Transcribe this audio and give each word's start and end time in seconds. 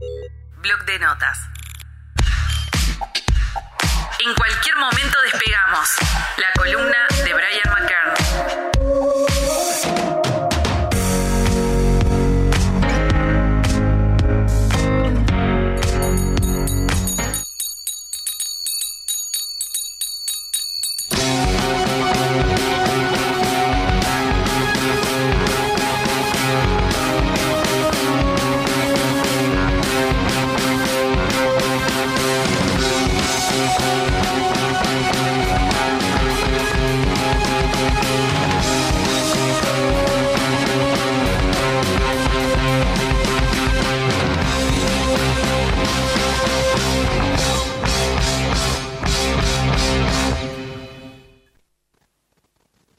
Blog 0.00 0.84
de 0.86 0.98
notas. 0.98 1.38
En 4.18 4.34
cualquier 4.34 4.76
momento 4.76 5.20
despegamos. 5.22 5.88
La 6.38 6.52
columna 6.56 7.06
de 7.22 7.34
Brian 7.34 7.70
McKern. 7.70 8.79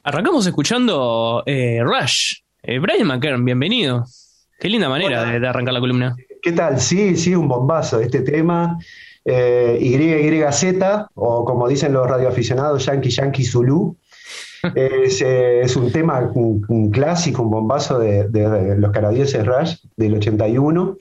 Arrancamos 0.04 0.46
escuchando 0.48 1.44
eh, 1.46 1.80
Rush. 1.84 2.38
Eh, 2.64 2.80
Brian 2.80 3.08
McKern, 3.08 3.44
bienvenido. 3.46 4.06
Qué 4.60 4.70
linda 4.70 4.90
manera 4.90 5.26
de, 5.26 5.40
de 5.40 5.48
arrancar 5.48 5.74
la 5.74 5.80
columna. 5.80 6.16
¿Qué 6.42 6.52
tal? 6.52 6.80
Sí, 6.80 7.16
sí, 7.16 7.36
un 7.36 7.48
bombazo 7.48 8.00
este 8.00 8.22
tema. 8.22 8.78
Eh, 9.26 9.78
YYZ, 9.80 10.82
o 11.16 11.46
como 11.46 11.68
dicen 11.68 11.94
los 11.94 12.08
radioaficionados, 12.08 12.86
Yankee 12.86 13.10
Yankee 13.10 13.44
Zulu. 13.44 13.96
Es, 14.76 15.24
eh, 15.24 15.62
es 15.62 15.76
un 15.76 15.92
tema, 15.92 16.20
un, 16.36 16.64
un 16.68 16.92
clásico, 16.92 17.42
un 17.42 17.50
bombazo 17.50 17.98
de, 17.98 18.28
de- 18.30 18.48
de 18.48 18.78
los 18.78 18.92
canadienses 18.92 19.44
Rush 19.44 19.78
del 19.98 20.14
81. 20.14 20.98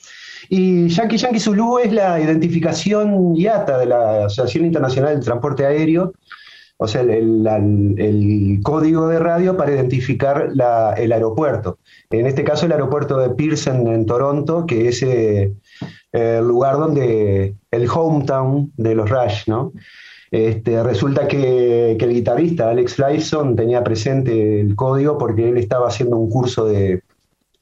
Y 0.49 0.89
Yankee 0.89 1.19
Yankee 1.19 1.41
Zulu 1.41 1.79
es 1.79 1.93
la 1.93 2.19
identificación 2.19 3.37
IATA 3.37 3.77
de 3.77 3.85
la 3.85 4.25
Asociación 4.25 4.65
Internacional 4.65 5.13
del 5.15 5.23
Transporte 5.23 5.67
Aéreo, 5.67 6.15
o 6.83 6.89
sea, 6.89 7.03
el, 7.03 8.61
código 8.63 9.07
de 9.09 9.19
radio 9.19 9.55
para 9.55 9.73
identificar 9.73 10.51
el 10.97 11.13
aeropuerto. 11.13 11.79
En 12.09 12.27
este 12.27 12.43
caso, 12.43 12.65
el 12.65 12.73
aeropuerto 12.73 13.19
de 13.19 13.29
Pearson 13.29 13.87
en 13.87 14.07
Toronto, 14.07 14.65
que 14.65 14.89
es 14.89 15.03
eh, 15.03 15.53
el 16.13 16.49
lugar 16.49 16.79
donde 16.79 17.55
el 17.71 17.89
hometown 17.89 18.73
de 18.79 18.95
los 18.95 19.11
Rush, 19.11 19.47
¿no? 19.47 19.75
Este, 20.31 20.83
resulta 20.83 21.29
que, 21.29 21.93
el 21.93 22.15
guitarrista 22.15 22.71
Alex 22.71 22.99
Lifeson 22.99 23.57
tenía 23.57 23.85
presente 23.85 24.63
el 24.63 24.75
código 24.75 25.19
porque 25.19 25.51
él 25.51 25.59
estaba 25.59 25.89
haciendo 25.89 26.17
un 26.17 26.31
curso 26.31 26.65
de, 26.65 27.03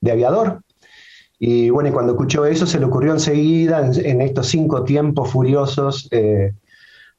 aviador. 0.08 0.60
Y 1.40 1.70
bueno, 1.70 1.88
y 1.88 1.92
cuando 1.92 2.12
escuchó 2.12 2.46
eso 2.46 2.66
se 2.66 2.78
le 2.78 2.84
ocurrió 2.84 3.12
enseguida, 3.14 3.84
en, 3.84 4.06
en 4.06 4.20
estos 4.20 4.46
cinco 4.46 4.84
tiempos 4.84 5.28
furiosos, 5.28 6.06
eh, 6.12 6.52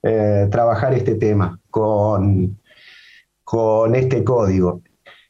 eh, 0.04 0.48
trabajar 0.52 0.94
este 0.94 1.16
tema 1.16 1.60
con, 1.70 2.58
con 3.44 3.96
este 3.96 4.24
código. 4.24 4.82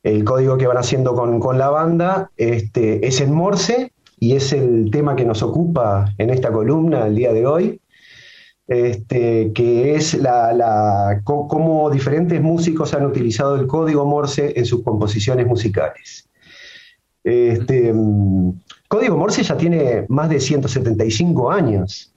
El 0.03 0.23
código 0.23 0.57
que 0.57 0.67
van 0.67 0.77
haciendo 0.77 1.15
con, 1.15 1.39
con 1.39 1.57
la 1.57 1.69
banda 1.69 2.31
este, 2.37 3.05
es 3.05 3.19
en 3.19 3.33
Morse 3.33 3.91
y 4.19 4.35
es 4.35 4.53
el 4.53 4.89
tema 4.91 5.15
que 5.15 5.25
nos 5.25 5.41
ocupa 5.41 6.13
en 6.17 6.29
esta 6.29 6.51
columna 6.51 7.07
el 7.07 7.15
día 7.15 7.33
de 7.33 7.45
hoy, 7.45 7.81
este, 8.67 9.51
que 9.53 9.95
es 9.95 10.13
la, 10.13 10.53
la, 10.53 11.21
cómo 11.23 11.89
diferentes 11.89 12.39
músicos 12.41 12.93
han 12.93 13.05
utilizado 13.05 13.55
el 13.55 13.67
código 13.67 14.05
Morse 14.05 14.53
en 14.55 14.65
sus 14.65 14.83
composiciones 14.83 15.47
musicales. 15.47 16.29
Este, 17.23 17.91
mm, 17.93 18.59
código 18.87 19.17
Morse 19.17 19.43
ya 19.43 19.57
tiene 19.57 20.05
más 20.07 20.29
de 20.29 20.39
175 20.39 21.51
años. 21.51 22.08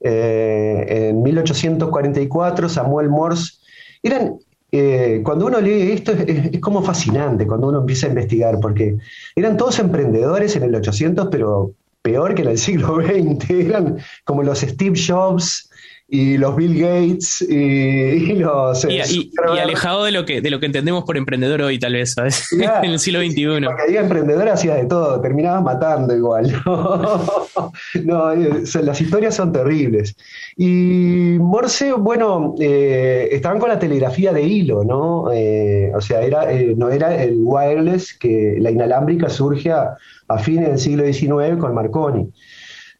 Eh, 0.00 1.08
en 1.10 1.22
1844 1.22 2.68
Samuel 2.68 3.08
Morse. 3.08 3.54
Eran 4.02 4.38
eh, 4.70 5.22
cuando 5.24 5.46
uno 5.46 5.60
lee 5.60 5.92
esto 5.92 6.12
es, 6.12 6.20
es- 6.54 6.60
como 6.60 6.82
fascinante 6.82 7.46
cuando 7.46 7.68
uno 7.68 7.80
empieza 7.80 8.06
a 8.06 8.10
investigar 8.10 8.60
porque 8.60 8.96
eran 9.34 9.56
todos 9.56 9.78
emprendedores 9.78 10.54
en 10.56 10.62
el 10.64 10.74
800 10.74 11.28
pero 11.30 11.72
peor 12.02 12.34
que 12.34 12.42
en 12.42 12.48
el 12.48 12.58
siglo 12.58 12.96
XX 12.96 13.50
eran 13.50 13.96
como 14.24 14.42
los 14.42 14.60
Steve 14.60 14.98
Jobs 14.98 15.70
y 16.10 16.38
los 16.38 16.56
Bill 16.56 16.78
Gates 16.80 17.42
y, 17.42 17.54
y 17.54 18.32
los 18.36 18.82
Y, 18.86 18.98
eh, 18.98 19.02
y- 19.10 19.30
alejado 19.58 20.04
de 20.04 20.12
lo 20.12 20.24
que 20.24 20.40
de 20.40 20.50
lo 20.50 20.58
que 20.58 20.66
entendemos 20.66 21.04
por 21.04 21.16
emprendedor 21.18 21.60
hoy, 21.62 21.78
tal 21.78 21.92
vez, 21.92 22.14
¿sabes? 22.14 22.48
Claro. 22.58 22.84
en 22.84 22.92
el 22.92 22.98
siglo 22.98 23.20
XXI. 23.20 23.44
Porque 23.66 23.82
había 23.82 24.00
emprendedor 24.00 24.48
hacía 24.48 24.74
de 24.76 24.86
todo, 24.86 25.20
terminabas 25.20 25.62
matando 25.62 26.16
igual. 26.16 26.50
No, 28.04 28.32
eh, 28.32 28.62
las 28.82 29.00
historias 29.00 29.34
son 29.34 29.52
terribles. 29.52 30.14
Y 30.56 31.36
Morse, 31.38 31.92
bueno, 31.92 32.54
eh, 32.60 33.28
estaban 33.32 33.58
con 33.58 33.68
la 33.68 33.78
telegrafía 33.78 34.32
de 34.32 34.42
hilo, 34.42 34.84
¿no? 34.84 35.30
Eh, 35.32 35.90
o 35.94 36.00
sea, 36.00 36.22
era, 36.22 36.50
eh, 36.52 36.74
no 36.76 36.88
era 36.90 37.22
el 37.22 37.36
wireless, 37.40 38.14
que 38.14 38.56
la 38.60 38.70
inalámbrica 38.70 39.28
surge 39.28 39.72
a, 39.72 39.96
a 40.28 40.38
fines 40.38 40.68
del 40.68 40.78
siglo 40.78 41.04
XIX 41.12 41.58
con 41.58 41.74
Marconi. 41.74 42.28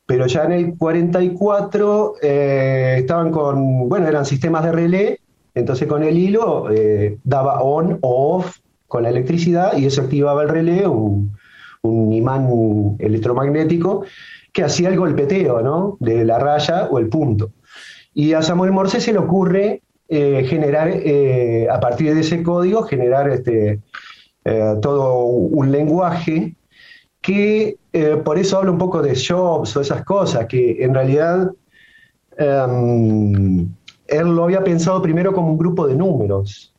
Pero 0.08 0.26
ya 0.26 0.44
en 0.44 0.52
el 0.52 0.78
44 0.78 2.14
eh, 2.22 2.94
estaban 3.00 3.30
con, 3.30 3.90
bueno, 3.90 4.08
eran 4.08 4.24
sistemas 4.24 4.64
de 4.64 4.72
relé, 4.72 5.20
entonces 5.54 5.86
con 5.86 6.02
el 6.02 6.16
hilo 6.16 6.70
eh, 6.70 7.18
daba 7.24 7.60
on 7.60 7.98
o 8.00 8.38
off 8.38 8.56
con 8.86 9.02
la 9.02 9.10
electricidad 9.10 9.76
y 9.76 9.84
eso 9.84 10.00
activaba 10.00 10.44
el 10.44 10.48
relé, 10.48 10.86
un, 10.86 11.36
imán 11.82 12.96
electromagnético 12.98 14.04
que 14.50 14.64
hacía 14.64 14.88
el 14.88 14.96
golpeteo, 14.96 15.60
¿no? 15.60 15.98
De 16.00 16.24
la 16.24 16.38
raya 16.38 16.88
o 16.90 16.98
el 16.98 17.10
punto. 17.10 17.50
Y 18.14 18.32
a 18.32 18.40
Samuel 18.40 18.72
Morse 18.72 19.02
se 19.02 19.12
le 19.12 19.18
ocurre 19.18 19.82
eh, 20.08 20.46
generar, 20.48 20.88
a 21.70 21.80
partir 21.80 22.14
de 22.14 22.22
ese 22.22 22.42
código, 22.42 22.84
generar 22.84 23.28
este, 23.28 23.80
todo 24.80 25.24
un 25.24 25.70
lenguaje 25.70 26.56
que 27.28 27.76
eh, 27.92 28.16
por 28.24 28.38
eso 28.38 28.56
hablo 28.56 28.72
un 28.72 28.78
poco 28.78 29.02
de 29.02 29.14
Jobs 29.14 29.76
o 29.76 29.82
esas 29.82 30.02
cosas, 30.06 30.46
que 30.46 30.82
en 30.82 30.94
realidad 30.94 31.52
em, 32.38 33.68
él 34.06 34.28
lo 34.34 34.44
había 34.44 34.64
pensado 34.64 35.02
primero 35.02 35.34
como 35.34 35.50
un 35.50 35.58
grupo 35.58 35.86
de 35.86 35.94
números. 35.94 36.72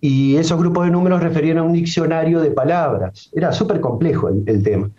Y 0.00 0.34
esos 0.36 0.58
grupos 0.58 0.86
de 0.86 0.90
números 0.90 1.22
referían 1.22 1.58
a 1.58 1.62
un 1.62 1.72
diccionario 1.72 2.40
de 2.40 2.50
palabras. 2.50 3.30
Era 3.32 3.52
súper 3.52 3.80
complejo 3.80 4.28
el, 4.28 4.62
tema. 4.64 4.90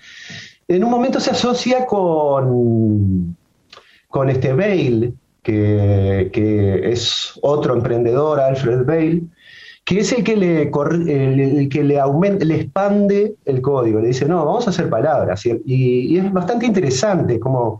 En 0.70 0.82
un 0.82 0.90
momento 0.90 1.20
se 1.20 1.32
asocia 1.32 1.86
con, 1.86 3.36
con 4.08 4.30
este 4.30 4.54
Bale, 4.54 5.12
que, 5.44 6.30
que 6.32 6.90
es 6.90 7.38
otro 7.42 7.76
emprendedor, 7.76 8.40
Alfred 8.40 8.86
Bale, 8.86 9.24
que 9.86 10.00
es 10.00 10.12
el 10.12 10.24
que 10.24 10.36
le, 10.36 11.70
que 11.70 11.84
le 11.84 12.00
aumenta, 12.00 12.44
le 12.44 12.56
expande 12.56 13.36
el 13.46 13.62
código, 13.62 14.00
le 14.00 14.08
dice, 14.08 14.26
no, 14.26 14.44
vamos 14.44 14.66
a 14.66 14.72
hacer 14.72 14.90
palabras. 14.90 15.46
Y, 15.46 16.18
es 16.18 16.34
bastante 16.34 16.66
interesante 16.66 17.40
como 17.40 17.80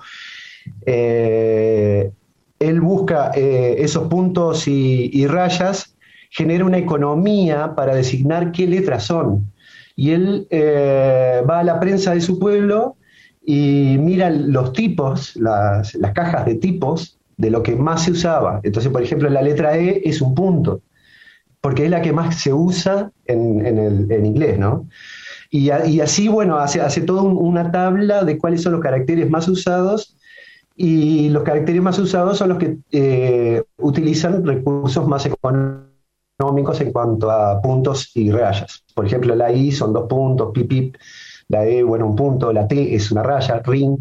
eh, 0.86 2.12
él 2.60 2.82
busca 2.82 3.32
eh, 3.34 3.78
esos 3.80 4.08
puntos 4.08 4.68
y, 4.68 5.10
y 5.12 5.26
rayas, 5.26 5.96
genera 6.30 6.64
una 6.64 6.78
economía 6.78 7.74
para 7.76 7.96
designar 7.96 8.52
qué 8.52 8.68
letras 8.68 9.06
son. 9.06 9.52
Y 9.96 10.12
él 10.12 10.48
eh, 10.52 11.42
va 11.50 11.62
a 11.62 11.64
la 11.64 11.80
prensa 11.80 12.14
de 12.14 12.22
su 12.22 12.38
pueblo 12.38 12.98
y 13.44 13.98
mira 14.00 14.30
los 14.30 14.74
tipos, 14.74 15.36
las, 15.38 15.96
las 15.96 16.12
cajas 16.12 16.46
de 16.46 16.56
tipos 16.56 17.18
de 17.38 17.50
lo 17.50 17.64
que 17.64 17.76
más 17.76 18.04
se 18.04 18.12
usaba. 18.12 18.60
Entonces, 18.62 18.92
por 18.92 19.02
ejemplo, 19.02 19.28
la 19.28 19.42
letra 19.42 19.76
E 19.76 20.04
es 20.06 20.22
un 20.22 20.36
punto 20.36 20.82
porque 21.66 21.86
es 21.86 21.90
la 21.90 22.00
que 22.00 22.14
más 22.14 22.40
se 22.40 22.54
usa 22.54 23.10
en, 23.26 23.66
en 23.66 24.24
inglés, 24.24 24.60
¿no? 24.60 24.88
Y, 25.50 25.72
así, 25.72 26.28
bueno, 26.28 26.58
hace, 26.58 26.80
hace 26.80 27.02
toda 27.02 27.24
un- 27.24 27.40
una 27.40 27.72
tabla 27.72 28.24
de 28.24 28.38
cuáles 28.38 28.62
son 28.62 28.74
los 28.74 28.82
caracteres 28.82 29.28
más 29.32 29.48
usados 29.48 30.16
y 30.76 31.30
los 31.30 31.42
caracteres 31.42 31.82
más 31.82 31.98
usados 31.98 32.38
son 32.38 32.50
los 32.50 32.60
que 32.60 32.78
eh, 32.92 33.64
utilizan 33.78 34.46
recursos 34.46 35.08
más 35.08 35.26
económicos 35.26 36.82
en 36.82 36.92
cuanto 36.92 37.32
a 37.32 37.60
puntos 37.64 38.12
y 38.14 38.32
rayas. 38.32 38.84
Por 38.94 39.08
ejemplo, 39.08 39.34
la 39.34 39.52
I 39.52 39.72
son 39.72 39.92
dos 39.92 40.06
puntos, 40.08 40.52
pip, 40.54 40.70
pip, 40.70 40.96
la 41.48 41.66
E, 41.66 41.82
bueno, 41.82 42.06
un 42.06 42.16
punto, 42.16 42.54
la 42.54 42.68
T 42.68 42.94
es 42.94 43.12
una 43.12 43.24
raya, 43.24 43.60
ring, 43.66 43.98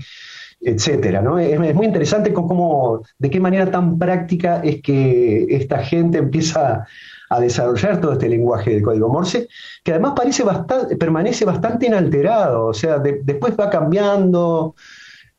etcétera. 0.60 1.24
Es, 1.40 1.74
muy 1.74 1.86
interesante 1.86 2.30
cómo, 2.34 3.00
de 3.18 3.30
qué 3.30 3.40
manera 3.40 3.70
tan 3.70 3.98
práctica 3.98 4.60
es 4.62 4.82
que 4.82 5.46
esta 5.48 5.78
gente 5.78 6.18
empieza 6.18 6.86
a 7.30 7.40
desarrollar 7.40 8.00
todo 8.00 8.12
este 8.12 8.28
lenguaje 8.28 8.70
del 8.72 8.82
código 8.82 9.08
Morse, 9.08 9.48
que 9.82 9.92
además 9.92 10.12
parece 10.16 10.42
bastante, 10.44 10.96
permanece 10.96 11.44
bastante 11.44 11.86
inalterado, 11.86 12.66
o 12.66 12.74
sea, 12.74 12.98
de- 12.98 13.20
después 13.24 13.54
va 13.58 13.70
cambiando, 13.70 14.74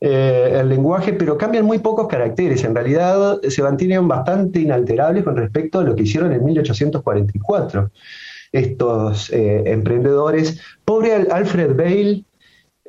eh, 0.00 0.58
el 0.60 0.68
lenguaje, 0.68 1.12
pero 1.14 1.38
cambian 1.38 1.64
muy 1.64 1.78
pocos 1.78 2.06
caracteres. 2.08 2.62
En 2.64 2.74
realidad 2.74 3.40
se 3.48 3.62
mantienen 3.62 4.06
bastante 4.08 4.60
inalterables 4.60 5.24
con 5.24 5.36
respecto 5.36 5.78
a 5.80 5.84
lo 5.84 5.94
que 5.96 6.02
hicieron 6.02 6.32
en 6.32 6.44
1844 6.44 7.90
estos 8.52 9.30
eh, 9.32 9.62
emprendedores. 9.66 10.60
Pobre 10.84 11.14
Alfred 11.14 11.74
Bale 11.76 12.24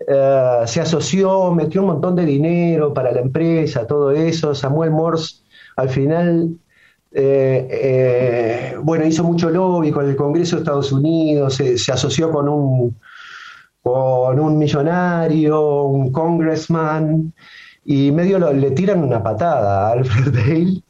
eh, 0.08 0.62
se 0.66 0.82
asoció, 0.82 1.52
metió 1.54 1.82
un 1.82 1.88
montón 1.88 2.16
de 2.16 2.26
dinero 2.26 2.94
para 2.94 3.12
la 3.12 3.22
empresa, 3.22 3.88
todo 3.88 4.12
eso. 4.12 4.54
Samuel 4.56 4.92
Morse 4.92 5.38
al 5.76 5.90
final, 5.90 6.50
bueno, 7.12 9.06
hizo 9.06 9.24
mucho 9.24 9.50
lobby 9.50 9.92
con 9.92 10.08
el 10.10 10.16
Congreso 10.16 10.58
de 10.58 10.62
Estados 10.62 10.92
Unidos, 10.92 11.56
se 11.56 11.92
asoció 11.92 12.32
con 12.32 12.50
un 12.50 12.96
con 13.88 14.38
un 14.38 14.58
millonario, 14.58 15.84
un 15.84 16.12
congressman, 16.12 17.34
y 17.86 18.12
medio 18.12 18.38
le 18.52 18.72
tiran 18.72 19.02
una 19.02 19.24
patada 19.24 19.88
a 19.88 19.92
Alfred 19.94 20.34
Dale. 20.34 20.87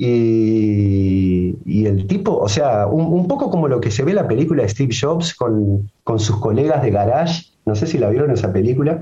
Y, 0.00 1.86
el 1.86 2.06
tipo, 2.06 2.36
o 2.36 2.48
sea, 2.48 2.86
un, 2.86 3.26
poco 3.26 3.50
como 3.50 3.66
lo 3.66 3.80
que 3.80 3.90
se 3.90 4.04
ve 4.04 4.12
en 4.12 4.16
la 4.16 4.28
película 4.28 4.62
de 4.62 4.68
Steve 4.68 4.94
Jobs 4.98 5.34
con, 5.34 5.90
con 6.04 6.20
sus 6.20 6.38
colegas 6.38 6.82
de 6.82 6.90
garage, 6.90 7.46
no 7.68 7.74
sé 7.74 7.86
si 7.86 7.98
la 7.98 8.08
vieron 8.08 8.30
esa 8.30 8.52
película, 8.52 9.00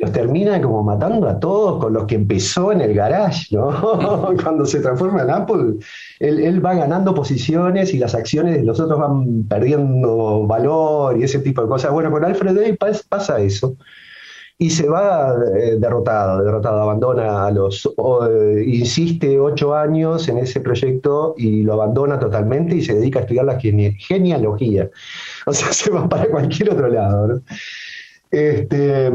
los 0.00 0.12
termina 0.12 0.60
como 0.60 0.82
matando 0.82 1.28
a 1.28 1.38
todos 1.38 1.80
con 1.80 1.92
los 1.92 2.06
que 2.06 2.16
empezó 2.16 2.72
en 2.72 2.80
el 2.80 2.94
garage, 2.94 3.54
¿no? 3.54 4.34
Cuando 4.42 4.66
se 4.66 4.80
transforma 4.80 5.22
en 5.22 5.30
Apple, 5.30 5.74
él, 6.18 6.64
va 6.64 6.74
ganando 6.74 7.14
posiciones 7.14 7.94
y 7.94 7.98
las 7.98 8.14
acciones 8.14 8.56
de 8.56 8.64
los 8.64 8.80
otros 8.80 8.98
van 8.98 9.44
perdiendo 9.44 10.46
valor 10.46 11.18
y 11.18 11.24
ese 11.24 11.38
tipo 11.40 11.62
de 11.62 11.68
cosas. 11.68 11.92
Bueno, 11.92 12.10
con 12.10 12.24
Alfred 12.24 12.54
Day 12.54 12.76
pasa 13.08 13.38
eso. 13.38 13.76
Y 14.58 14.70
se 14.70 14.88
va 14.88 15.34
eh, 15.56 15.76
derrotado, 15.78 16.44
derrotado, 16.44 16.82
abandona 16.82 17.46
a 17.46 17.50
los, 17.50 17.86
eh, 17.86 18.64
insiste 18.66 19.38
ocho 19.38 19.74
años 19.74 20.28
en 20.28 20.38
ese 20.38 20.60
proyecto 20.60 21.34
y 21.36 21.62
lo 21.62 21.74
abandona 21.74 22.18
totalmente 22.18 22.76
y 22.76 22.82
se 22.82 22.94
dedica 22.94 23.20
a 23.20 23.22
estudiar 23.22 23.46
la 23.46 23.58
genealogía. 23.58 24.90
O 25.46 25.52
sea, 25.52 25.72
se 25.72 25.90
va 25.90 26.08
para 26.08 26.26
cualquier 26.26 26.70
otro 26.70 26.88
lado. 26.88 27.26
¿no? 27.26 27.42
Este, 28.30 29.10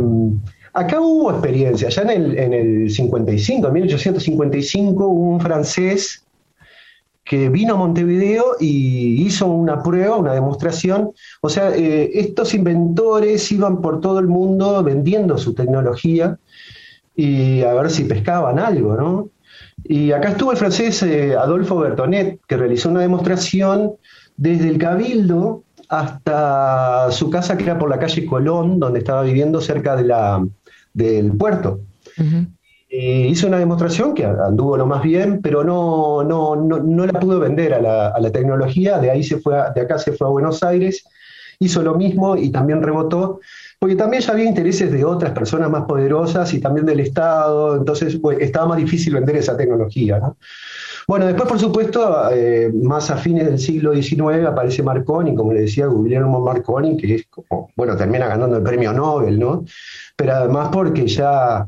acá 0.74 1.00
hubo 1.00 1.32
experiencia, 1.32 1.90
ya 1.90 2.02
en 2.02 2.10
el, 2.10 2.38
en 2.38 2.54
el 2.54 2.90
55, 2.90 3.68
en 3.68 3.74
1855, 3.74 5.08
hubo 5.08 5.30
un 5.32 5.40
francés 5.40 6.27
que 7.28 7.50
vino 7.50 7.74
a 7.74 7.78
Montevideo 7.78 8.56
y 8.60 9.22
hizo 9.22 9.48
una 9.48 9.84
prueba, 9.84 10.16
una 10.16 10.34
demostración. 10.34 11.12
O 11.42 11.50
sea, 11.50 11.76
eh, 11.76 12.12
estos 12.14 12.54
inventores 12.54 13.52
iban 13.52 13.82
por 13.82 14.00
todo 14.00 14.20
el 14.20 14.28
mundo 14.28 14.82
vendiendo 14.84 15.38
su 15.38 15.54
tecnología 15.54 16.38
y 17.16 17.64
a 17.64 17.74
ver 17.74 17.90
si 17.90 18.06
pescaban 18.06 18.60
algo, 18.60 18.96
¿no? 18.96 19.30
Y 19.84 20.12
acá 20.12 20.30
estuvo 20.30 20.52
el 20.52 20.58
francés 20.58 21.04
eh, 21.04 21.36
Adolfo 21.36 21.78
Bertonet, 21.78 22.40
que 22.48 22.58
realizó 22.58 22.90
una 22.90 23.02
demostración 23.02 23.94
desde 24.38 24.70
el 24.70 24.78
Cabildo 24.78 25.64
hasta 25.90 27.12
su 27.12 27.30
casa 27.30 27.58
que 27.58 27.64
era 27.64 27.78
por 27.78 27.90
la 27.90 28.00
calle 28.00 28.26
Colón, 28.26 28.80
donde 28.80 29.00
estaba 29.00 29.24
viviendo 29.24 29.62
cerca 29.62 29.96
de 29.96 30.04
la, 30.04 30.46
del 30.94 31.32
puerto. 31.34 31.82
Hizo 32.90 33.48
una 33.48 33.60
demostración 33.60 34.14
que 34.14 34.26
anduvo 34.26 34.78
lo 34.78 34.86
más 34.86 35.04
bien, 35.04 35.42
pero 35.42 35.64
no, 35.64 36.24
no, 36.24 36.56
no, 36.56 37.06
la 37.06 37.20
pudo 37.20 37.40
vender 37.40 37.74
a 37.74 37.82
la, 37.82 38.08
a 38.10 38.20
la, 38.20 38.32
tecnología, 38.32 39.00
de 39.00 39.12
ahí 39.12 39.24
se 39.24 39.40
fue 39.40 39.56
de 39.76 39.82
acá 39.82 39.98
se 39.98 40.14
fue 40.14 40.28
a 40.28 40.32
Buenos 40.32 40.64
Aires, 40.64 41.04
hizo 41.60 41.82
lo 41.82 41.96
mismo 41.96 42.38
y 42.38 42.50
también 42.50 42.82
rebotó, 42.82 43.40
porque 43.80 43.96
también 43.96 44.22
ya 44.22 44.34
había 44.34 44.46
intereses 44.46 44.92
de 44.92 45.04
otras 45.04 45.32
personas 45.32 45.70
más 45.70 45.86
poderosas 45.86 46.54
y 46.54 46.60
también 46.60 46.86
del 46.86 47.00
Estado, 47.00 47.76
entonces 47.76 48.20
estaba 48.40 48.68
más 48.68 48.78
difícil 48.78 49.14
vender 49.14 49.38
esa 49.38 49.58
tecnología. 49.58 50.20
¿no? 50.20 50.38
Bueno, 51.08 51.26
después, 51.26 51.48
por 51.48 51.60
supuesto, 51.60 52.30
eh, 52.32 52.72
más 52.74 53.10
a 53.10 53.18
fines 53.18 53.46
del 53.46 53.60
siglo 53.60 53.94
XIX 53.94 54.46
aparece 54.46 54.84
Marconi, 54.84 55.36
como 55.36 55.54
le 55.54 55.62
decía 55.62 55.88
Guillermo 55.88 56.40
Marconi, 56.42 56.98
que 56.98 57.16
es 57.16 57.28
como, 57.28 57.70
bueno, 57.76 57.96
termina 57.96 58.28
ganando 58.28 58.58
el 58.58 58.64
premio 58.64 58.94
Nobel, 58.94 59.40
¿no? 59.40 59.64
Pero 60.16 60.34
además 60.34 60.70
porque 60.72 61.08
ya 61.08 61.66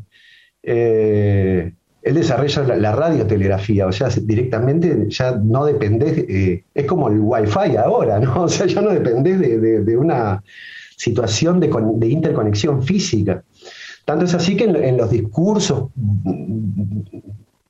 eh, 0.64 1.74
él 2.02 2.16
desarrolla 2.16 2.76
la, 2.76 2.92
radiotelegrafía, 2.94 3.88
o 3.88 3.92
sea, 3.92 4.10
directamente 4.22 5.08
ya 5.10 5.32
no 5.32 5.66
dependés, 5.66 6.18
eh, 6.30 6.64
es 6.74 6.86
como 6.86 7.10
el 7.10 7.20
wifi 7.20 7.76
ahora, 7.76 8.20
¿no? 8.20 8.44
O 8.44 8.48
sea, 8.50 8.66
ya 8.66 8.82
no 8.82 8.92
dependés 8.92 9.40
de, 9.40 9.98
una 9.98 10.44
situación 10.96 11.60
de, 11.60 12.08
interconexión 12.08 12.84
física. 12.84 13.44
Tanto 14.06 14.26
es 14.26 14.34
así 14.34 14.56
que 14.56 14.64
en 14.64 14.98
los 14.98 15.12
discursos 15.12 15.90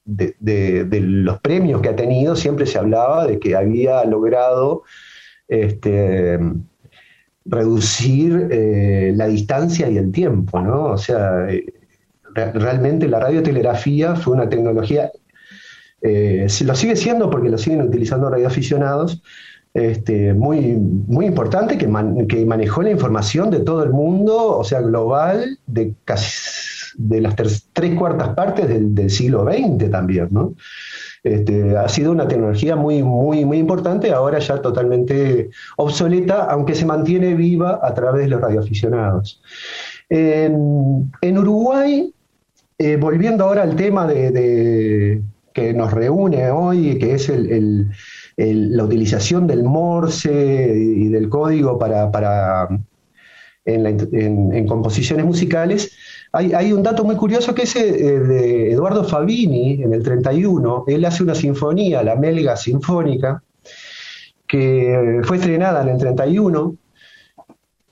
de, 0.06 0.88
los 1.01 1.39
premios 1.41 1.81
que 1.81 1.89
ha 1.89 1.95
tenido, 1.95 2.36
siempre 2.36 2.65
se 2.65 2.77
hablaba 2.77 3.27
de 3.27 3.39
que 3.39 3.56
había 3.56 4.03
logrado 4.06 4.83
este, 5.47 6.39
reducir 7.45 8.47
eh, 8.51 9.13
la 9.15 9.27
distancia 9.27 9.89
y 9.89 9.97
el 9.97 10.12
tiempo, 10.12 10.59
¿no? 10.62 10.86
O 10.86 10.97
sea, 10.97 11.50
eh, 11.50 11.65
realmente 12.36 13.08
la 13.08 13.20
radiotelegrafía 13.20 14.16
fue 14.16 14.36
una 14.36 14.50
tecnología, 14.50 15.12
eh, 16.02 16.48
lo 16.64 16.76
sigue 16.76 16.96
siendo 16.96 17.30
porque 17.30 17.50
lo 17.50 17.58
siguen 17.58 17.81
utilizando 17.81 18.30
radioaficionados, 18.30 19.22
este, 19.74 20.34
muy, 20.34 20.76
muy 20.78 21.26
importante 21.26 21.78
que, 21.78 21.88
que 22.28 22.46
manejó 22.46 22.81
la 22.81 22.92
información 22.92 23.52
de 23.52 23.60
todo 23.60 23.84
el 23.84 23.92
mundo, 23.92 24.58
o 24.58 24.64
sea, 24.64 24.81
global, 24.81 25.60
de 25.68 25.94
casi 26.06 26.70
de 27.00 27.22
las 27.22 27.36
tres, 27.36 27.96
cuartas 27.98 28.30
partes 28.30 28.68
del, 28.68 29.10
siglo 29.10 29.46
XX 29.46 29.90
también, 29.90 30.28
¿no? 30.32 30.54
Este, 31.24 31.78
ha 31.78 31.88
sido 31.90 32.12
una 32.12 32.28
tecnología 32.28 32.75
muy, 32.75 33.04
muy, 33.04 33.46
muy 33.46 33.58
importante, 33.58 34.12
ahora 34.12 34.40
ya 34.40 34.62
totalmente 34.62 35.50
obsoleta, 35.78 36.46
aunque 36.46 36.75
se 36.75 36.86
mantiene 36.86 37.36
viva 37.36 37.80
a 37.82 37.94
través 37.94 38.24
de 38.24 38.30
los 38.30 38.42
radioaficionados. 38.42 39.42
En, 40.10 41.38
Uruguay, 41.38 42.14
eh, 42.80 42.96
volviendo 42.96 43.44
ahora 43.44 43.62
al 43.62 43.76
tema 43.76 44.08
de, 44.08 45.22
que 45.54 45.74
nos 45.74 45.94
reúne 45.94 46.50
hoy, 46.50 46.98
que 46.98 47.14
es 47.14 47.31
la 48.38 48.84
utilización 48.84 49.46
del 49.46 49.64
Morse 49.64 50.74
y 50.76 51.10
del 51.10 51.30
código 51.30 51.78
para, 51.78 52.68
en 53.66 54.68
composiciones 54.68 55.26
musicales, 55.26 55.92
hay, 56.31 56.74
un 56.74 56.84
dato 56.84 57.04
muy 57.04 57.16
curioso 57.16 57.56
que 57.56 57.64
es 57.64 57.76
eh, 57.76 57.92
de 58.20 58.72
Eduardo 58.72 59.03
Fabini 59.03 59.82
en 59.82 59.94
el 59.94 60.03
31. 60.03 60.84
Él 60.88 61.06
hace 61.06 61.24
una 61.24 61.34
sinfonía, 61.34 62.03
la 62.03 62.15
Melga 62.15 62.56
Sinfónica, 62.56 63.42
que 64.48 65.22
fue 65.24 65.38
estrenada 65.38 65.82
en 65.82 65.89
el 65.89 65.98
31. 65.98 66.75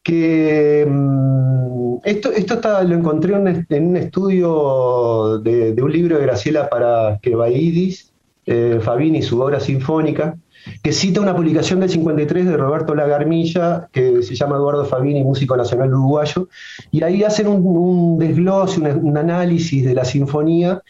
Que 0.07 0.87
mm, 0.87 1.97
esto, 2.05 2.31
esto 2.31 2.61
lo 2.85 2.95
encontré 2.95 3.35
en, 3.35 3.87
un 3.89 3.97
estudio 3.97 5.39
de, 5.39 5.75
un 5.81 5.91
libro 5.91 6.17
de 6.17 6.23
Graciela 6.23 6.69
para 6.69 7.19
Quebaidis, 7.21 8.13
eh, 8.45 8.79
Fabini, 8.81 9.21
su 9.21 9.41
obra 9.41 9.59
sinfónica 9.59 10.37
que 10.81 10.93
cita 10.93 11.19
una 11.21 11.35
publicación 11.35 11.79
del 11.79 11.89
53 11.89 12.45
de 12.45 12.57
Roberto 12.57 12.95
Lagarmilla, 12.95 13.89
que 13.91 14.21
se 14.23 14.35
llama 14.35 14.55
Eduardo 14.55 14.85
Fabini, 14.85 15.23
músico 15.23 15.55
nacional 15.57 15.93
uruguayo, 15.93 16.47
y 16.91 17.03
ahí 17.03 17.23
hacen 17.23 17.47
un, 17.47 18.17
desglose, 18.17 18.79
un, 18.79 19.17
análisis 19.17 19.85
de 19.85 19.93
la 19.93 20.05
sinfonía 20.05 20.81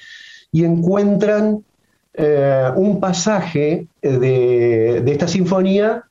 y 0.51 0.63
encuentran 0.63 1.63
eh, 2.13 2.69
un 2.75 2.99
pasaje 2.99 3.87
de, 4.01 5.03
esta 5.05 5.27
sinfonía 5.27 6.03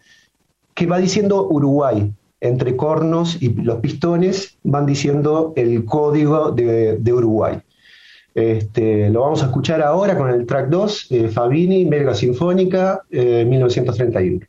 que 0.74 0.86
va 0.86 0.98
diciendo 0.98 1.48
Uruguay, 1.48 2.12
entre 2.40 2.76
cornos 2.76 3.40
y 3.40 3.54
los 3.54 3.78
pistones 3.78 4.58
van 4.62 4.86
diciendo 4.86 5.52
el 5.56 5.84
código 5.84 6.52
de 6.52 7.12
Uruguay. 7.12 7.60
Este, 8.36 9.08
lo 9.08 9.22
vamos 9.22 9.42
a 9.42 9.46
escuchar 9.46 9.80
ahora 9.80 10.18
con 10.18 10.28
el 10.28 10.44
track 10.44 10.68
2, 10.68 11.06
eh, 11.10 11.28
Fabini, 11.28 11.86
Belga 11.86 12.14
Sinfónica, 12.14 13.00
1931. 13.10 14.46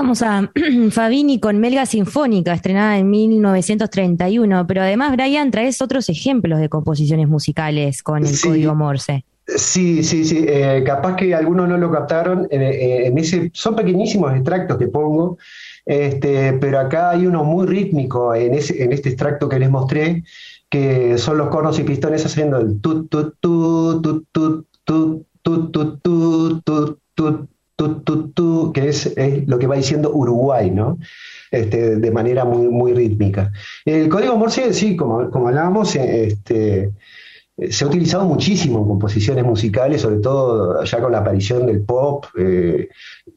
Escuchábamos 0.00 0.22
a 0.22 0.50
Fabini 0.92 1.38
con 1.38 1.60
Melga 1.60 1.84
Sinfónica, 1.84 2.54
estrenada 2.54 2.96
en 2.96 3.10
1931, 3.10 4.66
pero 4.66 4.80
además, 4.80 5.12
Brian, 5.12 5.50
traes 5.50 5.82
otros 5.82 6.08
ejemplos 6.08 6.58
de 6.58 6.70
composiciones 6.70 7.28
musicales 7.28 8.02
con 8.02 8.24
el 8.24 8.40
código 8.40 8.74
Morse. 8.74 9.26
Sí, 9.46 10.02
sí, 10.02 10.24
sí. 10.24 10.46
Eh, 10.48 10.82
capaz 10.86 11.16
que 11.16 11.34
algunos 11.34 11.68
no 11.68 11.76
lo 11.76 11.92
captaron. 11.92 12.48
Eh, 12.50 13.08
en 13.08 13.18
ese, 13.18 13.50
son 13.52 13.76
pequeñísimos 13.76 14.32
extractos 14.34 14.78
que 14.78 14.88
pongo, 14.88 15.36
este, 15.84 16.54
pero 16.54 16.78
acá 16.78 17.10
hay 17.10 17.26
uno 17.26 17.44
muy 17.44 17.66
rítmico 17.66 18.34
en, 18.34 18.54
ese, 18.54 18.82
en 18.82 18.94
este 18.94 19.10
extracto 19.10 19.50
que 19.50 19.58
les 19.58 19.68
mostré, 19.68 20.24
que 20.70 21.18
son 21.18 21.36
los 21.36 21.48
cornos 21.48 21.78
y 21.78 21.82
pistones 21.82 22.24
haciendo 22.24 22.56
el 22.56 22.80
tut, 22.80 23.10
tut, 23.10 23.34
tut, 23.38 24.02
tut, 24.02 24.26
tut, 24.32 24.66
tut, 24.82 25.26
tut, 25.42 25.72
tut, 25.72 26.00
tut, 26.02 26.64
tut, 26.64 26.98
tut 27.14 27.50
que 28.72 28.88
es, 28.88 29.14
lo 29.46 29.58
que 29.58 29.66
va 29.66 29.76
diciendo 29.76 30.10
Uruguay, 30.12 30.70
¿no? 30.70 30.98
Este, 31.50 31.96
de 31.96 32.10
manera 32.10 32.44
muy, 32.44 32.68
muy 32.68 32.92
rítmica. 32.92 33.52
El 33.84 34.08
código 34.08 34.36
Morse, 34.36 34.72
sí, 34.72 34.96
como, 34.96 35.30
como 35.30 35.48
hablábamos, 35.48 35.96
este, 35.96 36.90
se 37.68 37.84
ha 37.84 37.88
utilizado 37.88 38.24
muchísimo 38.24 38.78
en 38.78 38.86
composiciones 38.86 39.44
musicales, 39.44 40.00
sobre 40.00 40.16
todo 40.16 40.82
ya 40.84 41.00
con 41.00 41.12
la 41.12 41.18
aparición 41.18 41.66
del 41.66 41.82
pop. 41.82 42.24
Eh, 42.38 42.88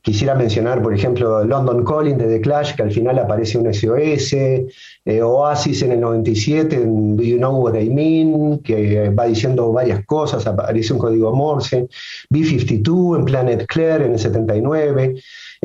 quisiera 0.01 0.33
mencionar, 0.33 0.81
por 0.81 0.93
ejemplo, 0.93 1.43
London 1.43 1.83
Calling 1.83 2.17
de 2.17 2.27
The 2.27 2.41
Clash, 2.41 2.75
que 2.75 2.83
al 2.83 2.91
final 2.91 3.19
aparece 3.19 3.57
un 3.57 3.73
SOS, 3.73 4.33
eh, 4.33 5.21
Oasis 5.21 5.81
en 5.81 5.91
el 5.91 5.99
97, 5.99 6.83
Do 6.85 7.23
You 7.23 7.37
Know 7.37 7.57
What 7.57 7.75
I 7.75 7.89
Mean, 7.89 8.59
que 8.59 9.09
va 9.09 9.25
diciendo 9.25 9.71
varias 9.73 10.05
cosas, 10.05 10.47
aparece 10.47 10.93
un 10.93 10.99
código 10.99 11.35
Morse, 11.35 11.87
B-52 12.29 13.19
en 13.19 13.25
Planet 13.25 13.65
Claire 13.67 14.05
en 14.05 14.13
el 14.13 14.19
79, 14.19 15.15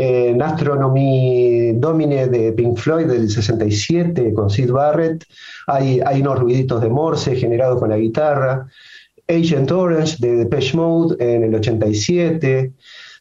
en 0.01 0.41
Astronomy 0.41 1.73
Domine 1.75 2.29
de 2.29 2.53
Pink 2.53 2.77
Floyd 2.77 3.07
del 3.07 3.29
67 3.29 4.33
con 4.33 4.49
Sid 4.49 4.71
Barrett, 4.71 5.25
hay, 5.67 6.01
unos 6.21 6.39
ruiditos 6.39 6.81
de 6.81 6.89
Morse 6.89 7.35
generados 7.35 7.81
con 7.81 7.91
la 7.91 7.99
guitarra, 7.99 8.69
Agent 9.27 9.73
Orange 9.73 10.17
de 10.21 10.37
Depeche 10.37 10.77
Mode 10.77 11.17
en 11.19 11.43
el 11.43 11.53
87, 11.57 12.73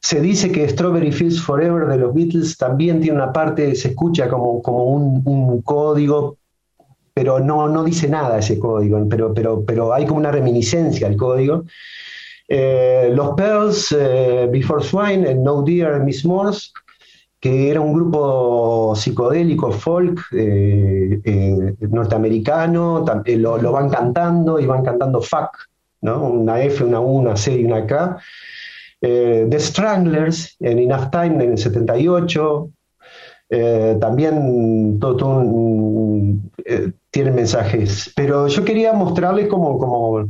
se 0.02 0.22
dice 0.22 0.52
que 0.52 0.70
Strawberry 0.70 1.12
Fields 1.12 1.42
Forever 1.42 1.88
de 1.88 1.98
los 1.98 2.14
Beatles 2.14 2.56
también 2.58 3.02
tiene 3.02 3.18
una 3.18 3.34
parte, 3.34 3.74
se 3.74 3.88
escucha 3.88 4.30
como, 4.30 4.62
como 4.62 4.84
un, 4.84 5.64
código, 5.64 6.38
pero 7.12 7.40
no, 7.40 7.68
no 7.68 7.84
dice 7.84 8.08
nada 8.08 8.38
ese 8.38 8.60
código, 8.60 9.04
pero, 9.10 9.34
pero, 9.34 9.66
pero 9.66 9.96
hay 9.96 10.06
como 10.06 10.20
una 10.20 10.32
reminiscencia 10.32 11.08
al 11.08 11.18
código. 11.18 11.64
Eh, 12.48 13.12
los 13.14 13.32
Pearls, 13.36 13.92
eh, 13.92 14.48
Before 14.50 14.84
Swine, 14.84 15.36
No 15.36 15.62
Dear, 15.64 16.02
Miss 16.04 16.24
Morse, 16.24 16.72
que 17.40 17.70
era 17.70 17.82
un 17.82 17.94
grupo 17.94 18.94
psicodélico, 18.96 19.72
folk, 19.72 20.22
eh, 20.32 21.76
norteamericano, 21.82 23.06
lo, 23.26 23.72
van 23.72 23.90
cantando 23.90 24.60
y 24.60 24.66
van 24.66 24.84
cantando 24.84 25.22
fuck, 25.22 25.50
¿no? 26.02 26.30
una 26.30 26.62
F, 26.62 26.84
una 26.84 27.00
U, 27.00 27.18
una 27.20 27.36
C 27.36 27.60
y 27.60 27.66
una 27.66 27.86
K. 27.86 28.18
The 29.00 29.60
Stranglers 29.60 30.56
en 30.60 30.80
Enough 30.80 31.12
Time 31.12 31.44
en 31.44 31.52
el 31.52 31.58
78, 31.60 32.70
también 34.00 34.98
todo, 35.00 35.44
tienen 37.12 37.36
mensajes, 37.36 38.12
pero 38.16 38.48
yo 38.48 38.66
quería 38.66 38.94
mostrarles 38.94 39.48
como, 39.48 39.78
como 39.78 40.28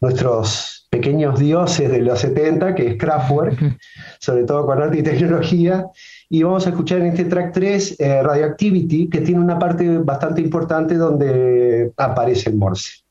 nuestros 0.00 0.87
pequeños 0.98 1.38
dioses 1.38 1.88
de 1.90 2.00
los 2.00 2.18
70, 2.18 2.74
que 2.74 2.88
es 2.88 2.96
Kraftwerk, 2.96 3.78
sobre 4.18 4.42
todo 4.44 4.66
con 4.66 4.82
arte 4.82 4.98
y 4.98 5.02
tecnología. 5.02 5.86
Y 6.28 6.42
vamos 6.42 6.66
a 6.66 6.70
escuchar 6.70 7.00
en 7.00 7.06
este 7.06 7.24
track 7.24 7.52
3 7.52 7.96
eh, 8.00 8.22
Radioactivity, 8.22 9.08
que 9.08 9.20
tiene 9.20 9.40
una 9.40 9.58
parte 9.58 9.98
bastante 9.98 10.40
importante 10.40 10.96
donde 10.96 11.92
aparece 11.96 12.50
el 12.50 12.56
Morse. 12.56 13.04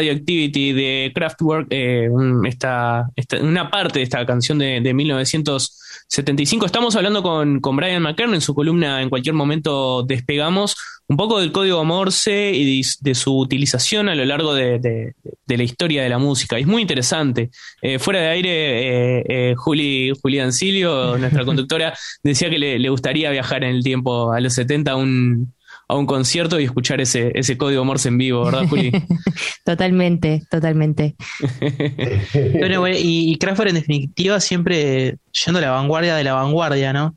Radioactivity 0.00 0.72
de 0.72 1.12
Kraftwerk, 1.14 1.66
eh, 1.70 2.08
una 2.08 3.70
parte 3.70 3.98
de 3.98 4.02
esta 4.04 4.24
canción 4.24 4.58
de, 4.58 4.94
1975. 4.94 6.64
Estamos 6.64 6.96
hablando 6.96 7.22
con, 7.22 7.60
con, 7.60 7.76
Brian 7.76 8.02
McKern 8.02 8.34
en 8.34 8.40
su 8.40 8.54
columna 8.54 9.02
En 9.02 9.10
cualquier 9.10 9.34
momento 9.34 10.02
despegamos, 10.02 10.74
un 11.06 11.16
poco 11.16 11.40
del 11.40 11.52
código 11.52 11.84
Morse 11.84 12.52
y 12.54 12.82
de, 13.00 13.14
su 13.14 13.36
utilización 13.36 14.08
a 14.08 14.14
lo 14.14 14.24
largo 14.24 14.54
de, 14.54 15.12
la 15.46 15.62
historia 15.62 16.02
de 16.02 16.08
la 16.08 16.18
música. 16.18 16.56
Es 16.56 16.66
muy 16.66 16.80
interesante. 16.80 17.50
Eh, 17.82 17.98
fuera 17.98 18.20
de 18.20 18.28
aire, 18.28 18.50
eh, 18.50 19.24
eh, 19.28 19.54
Juli, 19.56 20.12
Julián 20.22 20.52
Silio, 20.54 21.18
nuestra 21.18 21.44
conductora, 21.46 21.92
decía 22.22 22.48
que 22.48 22.58
le, 22.58 22.78
le, 22.78 22.88
gustaría 22.88 23.30
viajar 23.30 23.64
en 23.64 23.76
el 23.76 23.82
tiempo 23.82 24.32
a 24.32 24.40
los 24.40 24.54
70 24.54 24.96
un 24.96 25.52
a 25.90 25.96
un 25.96 26.06
concierto 26.06 26.60
y 26.60 26.64
escuchar 26.64 27.00
ese, 27.00 27.32
ese 27.34 27.58
código 27.58 27.84
Morse 27.84 28.08
en 28.08 28.18
vivo, 28.18 28.44
¿verdad, 28.44 28.68
Juli? 28.68 28.92
totalmente, 29.64 30.42
totalmente. 30.48 31.16
bueno, 32.58 32.86
y, 32.86 33.32
y 33.32 33.36
Kraftwerk 33.38 33.70
en 33.70 33.74
definitiva 33.74 34.38
siempre 34.38 35.16
yendo 35.44 35.58
a 35.58 35.62
la 35.62 35.70
vanguardia 35.72 36.14
de 36.14 36.22
la 36.22 36.34
vanguardia, 36.34 36.92
¿no? 36.92 37.16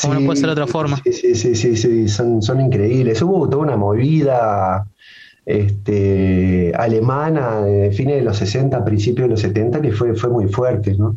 Como 0.00 0.14
no 0.14 0.24
puede 0.24 0.38
ser 0.40 0.46
de 0.46 0.52
otra 0.52 0.66
forma. 0.66 1.00
Sí, 1.04 1.34
sí, 1.34 1.54
sí, 1.54 1.76
sí, 1.76 2.08
son, 2.08 2.42
son 2.42 2.60
increíbles. 2.62 3.20
Hubo 3.20 3.48
toda 3.48 3.62
una 3.62 3.76
movida 3.76 4.86
este, 5.46 6.72
alemana 6.74 7.62
de 7.62 7.92
fines 7.92 8.16
de 8.16 8.22
los 8.22 8.36
60, 8.38 8.84
principios 8.84 9.26
de 9.26 9.30
los 9.32 9.40
70, 9.40 9.80
que 9.82 9.92
fue, 9.92 10.14
fue 10.14 10.30
muy 10.30 10.48
fuerte, 10.48 10.94
¿no? 10.94 11.16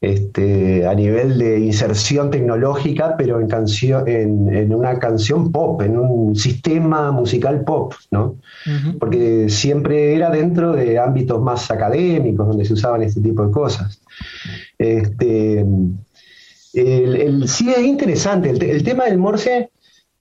Este, 0.00 0.86
a 0.86 0.94
nivel 0.94 1.38
de 1.38 1.60
inserción 1.60 2.30
tecnológica, 2.30 3.16
pero 3.18 3.40
en, 3.40 3.48
canción, 3.48 4.08
en, 4.08 4.74
una 4.74 4.98
canción 4.98 5.52
pop, 5.52 5.82
en 5.82 5.98
un 5.98 6.34
sistema 6.36 7.12
musical 7.12 7.62
pop, 7.64 7.94
¿no? 8.10 8.36
Porque 8.98 9.48
siempre 9.48 10.14
era 10.14 10.30
dentro 10.30 10.72
de 10.72 10.98
ámbitos 10.98 11.40
más 11.42 11.70
académicos, 11.70 12.48
donde 12.48 12.64
se 12.64 12.72
usaban 12.72 13.02
este 13.02 13.20
tipo 13.20 13.46
de 13.46 13.52
cosas. 13.52 14.00
Este, 14.78 15.66
el, 16.72 17.48
sí 17.48 17.70
es 17.70 17.84
interesante, 17.84 18.50
el 18.50 18.82
tema 18.82 19.04
del 19.04 19.18
Morse 19.18 19.70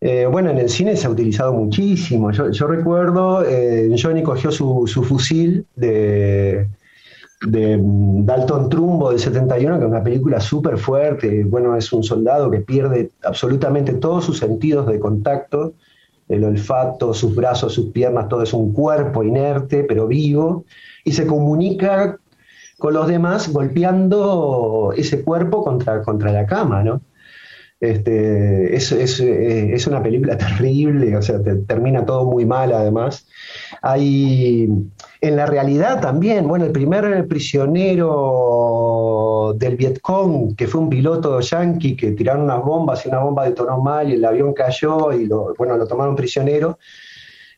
eh, 0.01 0.25
bueno, 0.31 0.49
en 0.49 0.57
el 0.59 0.69
cine 0.69 0.95
se 0.95 1.07
ha 1.07 1.09
utilizado 1.09 1.53
muchísimo. 1.53 2.31
Yo, 2.31 2.67
recuerdo, 2.67 3.43
eh, 3.45 3.93
Johnny 4.01 4.23
cogió 4.23 4.49
su, 4.51 4.87
fusil 4.87 5.65
de, 5.75 6.67
Dalton 7.41 8.69
Trumbo 8.69 9.09
del 9.09 9.19
71, 9.19 9.77
que 9.77 9.85
es 9.85 9.91
una 9.91 10.03
película 10.03 10.39
súper 10.39 10.77
fuerte. 10.77 11.43
Bueno, 11.43 11.75
es 11.75 11.91
un 11.91 12.03
soldado 12.03 12.49
que 12.49 12.59
pierde 12.59 13.11
absolutamente 13.23 13.93
todos 13.93 14.25
sus 14.25 14.37
sentidos 14.37 14.87
de 14.87 14.99
contacto, 14.99 15.73
el 16.29 16.45
olfato, 16.45 17.13
sus 17.13 17.35
brazos, 17.35 17.73
sus 17.73 17.91
piernas, 17.91 18.29
todo 18.29 18.43
es 18.43 18.53
un 18.53 18.71
cuerpo 18.71 19.23
inerte, 19.23 19.83
pero 19.83 20.07
vivo, 20.07 20.63
y 21.03 21.11
se 21.11 21.25
comunica 21.25 22.19
con 22.77 22.93
los 22.93 23.07
demás 23.07 23.51
golpeando 23.51 24.93
ese 24.95 25.23
cuerpo 25.23 25.63
contra, 25.63 26.01
contra 26.03 26.31
la 26.31 26.45
cama, 26.45 26.83
¿no? 26.83 27.01
Este, 27.79 28.75
es, 28.75 28.91
eh, 28.91 29.73
es, 29.73 29.87
una 29.87 30.03
película 30.03 30.37
terrible, 30.37 31.15
o 31.15 31.21
sea, 31.21 31.39
termina 31.65 32.05
todo 32.05 32.25
muy 32.25 32.45
mal 32.45 32.73
además. 32.73 33.25
Hay, 33.81 34.67
en 35.21 35.35
la 35.37 35.45
realidad 35.45 36.01
también, 36.01 36.45
bueno, 36.45 36.65
el 36.65 36.73
primer 36.73 37.25
prisionero 37.27 38.75
del 39.57 39.77
Vietcong, 39.77 40.57
que 40.57 40.67
fue 40.67 40.81
un 40.81 40.89
piloto 40.89 41.39
yankee 41.39 41.95
que 41.95 42.11
tiraron 42.11 42.43
unas 42.43 42.61
bombas 42.65 43.05
y 43.05 43.09
una 43.09 43.19
bomba 43.19 43.45
detonó 43.45 43.79
mal 43.79 44.09
y 44.09 44.15
el 44.15 44.25
avión 44.25 44.53
cayó 44.53 45.13
y 45.13 45.25
lo, 45.25 45.53
bueno, 45.57 45.77
lo 45.77 45.87
tomaron 45.87 46.17
prisionero. 46.17 46.79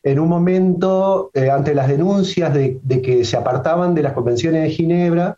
En 0.04 0.20
un 0.20 0.28
momento, 0.28 1.32
eh, 1.34 1.50
ante 1.50 1.74
las 1.74 1.88
denuncias 1.88 2.54
de, 2.54 2.78
que 3.02 3.24
se 3.24 3.36
apartaban 3.36 3.92
de 3.94 4.02
las 4.02 4.12
convenciones 4.12 4.62
de 4.62 4.70
Ginebra, 4.70 5.36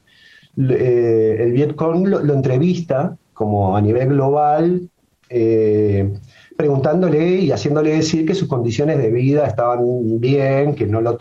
eh, 0.59 1.37
el 1.41 1.53
Vietcong 1.53 2.07
lo 2.07 2.35
entrevista 2.35 3.17
como 3.35 3.77
a 3.77 3.81
nivel 3.81 4.09
global, 4.09 4.89
eh, 5.29 6.13
preguntándole 6.57 7.37
y 7.37 7.51
haciéndole 7.51 7.97
decir 7.97 8.27
que 8.27 8.35
sus 8.35 8.49
condiciones 8.49 8.99
de 8.99 9.11
vida 9.11 9.47
estaban 9.47 9.81
bien, 10.21 10.75
que 10.75 10.87
no 10.87 11.01
lo, 11.01 11.19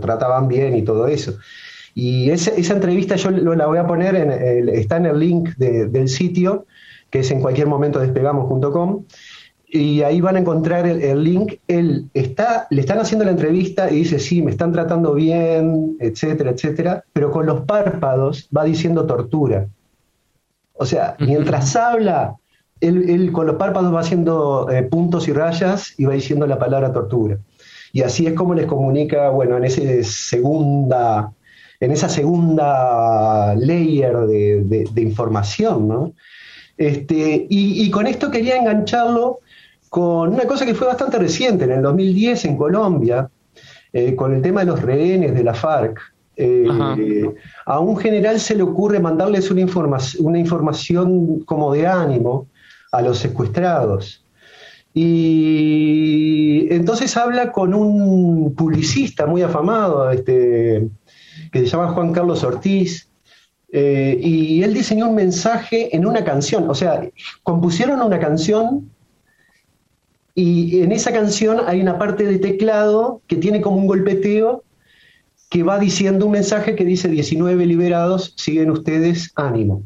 trataban 0.00 0.48
bien 0.48 0.76
y 0.76 0.82
todo 0.82 1.06
eso. 1.06 1.34
Y 1.94 2.30
esa, 2.30 2.52
entrevista 2.72 3.16
yo 3.16 3.30
la 3.30 3.66
voy 3.66 3.78
a 3.78 3.86
poner, 3.86 4.16
en 4.16 4.68
está 4.68 4.96
en 4.96 5.06
el 5.06 5.18
link 5.18 5.50
del 5.56 6.08
sitio, 6.08 6.66
que 7.10 7.20
es 7.20 7.30
en 7.30 7.40
cualquier 7.40 7.68
momento 7.68 8.00
despegamos.com, 8.00 9.04
y 9.74 10.02
ahí 10.02 10.20
van 10.20 10.36
a 10.36 10.38
encontrar 10.38 10.86
el, 10.86 11.24
link. 11.24 11.54
Él 11.66 12.08
está, 12.14 12.68
le 12.70 12.80
están 12.80 13.00
haciendo 13.00 13.24
la 13.24 13.32
entrevista 13.32 13.90
y 13.90 13.96
dice, 13.96 14.20
sí, 14.20 14.40
me 14.40 14.52
están 14.52 14.72
tratando 14.72 15.14
bien, 15.14 15.96
etcétera, 15.98 16.50
etcétera, 16.50 17.04
pero 17.12 17.32
con 17.32 17.44
los 17.44 17.62
párpados 17.62 18.48
va 18.56 18.62
diciendo 18.62 19.04
tortura. 19.04 19.66
O 20.84 20.86
sea, 20.86 21.16
mientras 21.18 21.74
habla, 21.76 22.36
él, 22.82 23.32
con 23.32 23.46
los 23.46 23.56
párpados 23.56 23.94
va 23.94 24.00
haciendo 24.00 24.68
eh, 24.70 24.82
puntos 24.82 25.26
y 25.28 25.32
rayas 25.32 25.94
y 25.96 26.04
va 26.04 26.12
diciendo 26.12 26.46
la 26.46 26.58
palabra 26.58 26.92
tortura. 26.92 27.38
Y 27.94 28.02
así 28.02 28.26
es 28.26 28.34
como 28.34 28.52
les 28.52 28.66
comunica, 28.66 29.30
bueno, 29.30 29.56
en 29.56 29.64
ese 29.64 30.04
segunda, 30.04 31.32
en 31.80 31.90
esa 31.90 32.10
segunda 32.10 33.54
layer 33.54 34.14
de, 34.26 35.00
información, 35.00 35.88
¿no? 35.88 36.12
Este, 36.76 37.46
y, 37.48 37.90
con 37.90 38.06
esto 38.06 38.30
quería 38.30 38.58
engancharlo 38.58 39.38
con 39.88 40.34
una 40.34 40.44
cosa 40.44 40.66
que 40.66 40.74
fue 40.74 40.86
bastante 40.86 41.18
reciente, 41.18 41.64
en 41.64 41.72
el 41.72 41.80
2010 41.80 42.44
en 42.44 42.58
Colombia, 42.58 43.30
eh, 43.94 44.14
con 44.14 44.34
el 44.34 44.42
tema 44.42 44.60
de 44.60 44.66
los 44.66 44.82
rehenes 44.82 45.34
de 45.34 45.44
la 45.44 45.54
FARC. 45.54 46.13
Eh, 46.36 46.66
a 47.66 47.78
un 47.78 47.96
general 47.96 48.40
se 48.40 48.56
le 48.56 48.62
ocurre 48.62 48.98
mandarles 48.98 49.50
una, 49.50 49.66
una 50.18 50.38
información 50.38 51.40
como 51.40 51.72
de 51.72 51.86
ánimo 51.86 52.48
a 52.92 53.02
los 53.02 53.18
secuestrados. 53.18 54.24
Y 54.92 56.68
entonces 56.70 57.16
habla 57.16 57.50
con 57.50 57.74
un 57.74 58.54
publicista 58.54 59.26
muy 59.26 59.42
afamado, 59.42 60.10
este, 60.10 60.88
que 61.50 61.60
se 61.60 61.66
llama 61.66 61.88
Juan 61.88 62.12
Carlos 62.12 62.44
Ortiz, 62.44 63.08
eh, 63.72 64.16
y 64.22 64.62
él 64.62 64.72
diseñó 64.72 65.08
un 65.08 65.16
mensaje 65.16 65.94
en 65.96 66.06
una 66.06 66.24
canción, 66.24 66.70
o 66.70 66.76
sea, 66.76 67.08
compusieron 67.42 68.00
una 68.02 68.20
canción 68.20 68.88
y 70.32 70.80
en 70.80 70.92
esa 70.92 71.12
canción 71.12 71.58
hay 71.66 71.80
una 71.80 71.98
parte 71.98 72.24
de 72.24 72.38
teclado 72.38 73.20
que 73.26 73.34
tiene 73.34 73.60
como 73.60 73.78
un 73.78 73.88
golpeteo 73.88 74.62
que 75.54 75.62
va 75.62 75.78
diciendo 75.78 76.26
un 76.26 76.32
mensaje 76.32 76.74
que 76.74 76.84
dice 76.84 77.08
19 77.08 77.64
liberados, 77.64 78.34
siguen 78.36 78.72
ustedes, 78.72 79.30
ánimo. 79.36 79.84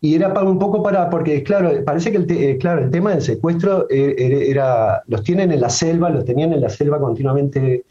Y 0.00 0.14
era 0.14 0.32
para 0.32 0.48
un 0.48 0.60
poco 0.60 0.84
para, 0.84 1.10
porque 1.10 1.42
claro, 1.42 1.72
parece 1.84 2.12
que 2.12 2.18
el, 2.18 2.30
eh, 2.30 2.58
claro, 2.58 2.84
el 2.84 2.90
tema 2.92 3.10
del 3.10 3.22
secuestro 3.22 3.88
eh, 3.90 4.46
era, 4.48 5.02
los 5.08 5.24
tienen 5.24 5.50
en 5.50 5.60
la 5.60 5.68
selva, 5.68 6.10
los 6.10 6.24
tenían 6.24 6.52
en 6.52 6.60
la 6.60 6.68
selva 6.68 7.00
continuamente 7.00 7.86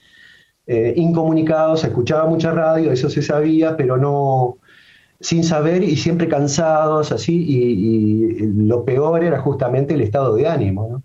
eh, 0.65 0.93
incomunicados, 0.95 1.81
se 1.81 1.87
escuchaba 1.87 2.25
mucha 2.25 2.53
radio, 2.53 2.93
eso 2.93 3.09
se 3.09 3.21
sabía, 3.21 3.75
pero 3.75 3.97
no, 3.97 4.55
sin 5.19 5.43
saber 5.43 5.83
y 5.83 5.97
siempre 5.97 6.29
cansados, 6.29 7.11
así, 7.11 7.35
y, 7.35 8.37
y 8.37 8.65
lo 8.65 8.85
peor 8.85 9.25
era 9.25 9.39
justamente 9.41 9.93
el 9.93 9.99
estado 9.99 10.35
de 10.35 10.47
ánimo, 10.47 10.87
¿no? 10.89 11.03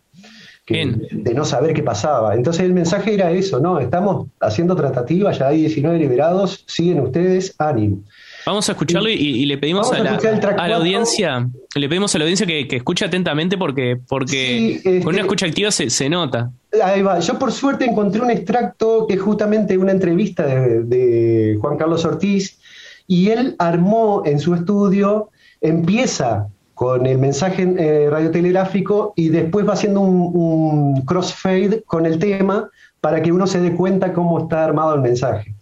De 0.68 1.35
no 1.35 1.44
saber 1.44 1.75
qué 1.75 1.83
pasaba. 1.83 2.35
Entonces 2.35 2.62
el 2.62 2.72
mensaje 2.72 3.14
era 3.14 3.31
eso, 3.33 3.59
¿no? 3.59 3.81
Estamos 3.81 4.29
haciendo 4.40 4.77
tratativas, 4.77 5.38
ya 5.38 5.48
hay 5.48 5.61
19 5.61 5.98
liberados, 5.98 6.64
siguen 6.66 7.01
ustedes, 7.01 7.55
ánimo. 7.59 8.03
Vamos 8.46 8.68
a 8.68 8.72
escucharlo 8.72 9.09
y, 9.09 9.44
le 9.46 9.59
pedimos 9.59 9.92
a, 9.92 9.98
la, 9.98 10.77
audiencia, 10.77 11.48
le 11.75 11.88
pedimos 11.88 12.14
a 12.14 12.18
la 12.18 12.25
audiencia 12.25 12.46
que, 12.46 12.66
escuche 12.70 13.05
atentamente 13.05 13.57
porque, 13.57 13.98
porque 14.09 14.81
con 14.85 14.92
una 14.92 15.11
este, 15.11 15.20
escucha 15.20 15.46
activa 15.46 15.70
se, 15.70 16.09
nota. 16.09 16.51
Ahí 16.83 17.03
va. 17.03 17.20
Yo 17.20 17.38
por 17.38 17.53
suerte 17.53 17.85
encontré 17.85 18.20
un 18.20 18.31
extracto 18.31 19.07
que 19.07 19.14
es 19.14 19.20
justamente 19.20 19.79
una 19.79 19.92
entrevista 19.92 20.44
de, 20.46 20.83
de 20.83 21.59
Juan 21.61 21.77
Carlos 21.77 22.05
Ortiz 22.05 22.59
y 23.07 23.31
él 23.31 23.55
armó 23.59 24.22
en 24.25 24.40
su 24.40 24.55
estudio, 24.55 25.31
empieza 25.61 26.48
con 26.74 27.06
el 27.06 27.18
mensaje 27.18 27.62
eh, 27.62 28.08
radiotelegráfico 28.11 29.12
y 29.16 29.28
después 29.28 29.68
va 29.68 29.74
haciendo 29.74 30.00
un, 30.00 31.02
crossfade 31.02 31.82
con 31.82 32.06
el 32.06 32.18
tema 32.18 32.70
para 33.00 33.22
que 33.22 33.32
uno 33.32 33.46
se 33.46 33.61
dé 33.61 33.74
cuenta 33.74 34.12
cómo 34.12 34.40
está 34.40 34.64
armado 34.64 34.94
el 34.94 35.00
mensaje. 35.00 35.54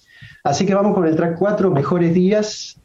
Así 0.44 0.64
que 0.66 0.74
vamos 0.74 0.94
con 0.94 1.06
el 1.06 1.16
track 1.16 1.38
4, 1.38 1.70
Mejores 1.70 2.14
Días, 2.14 2.80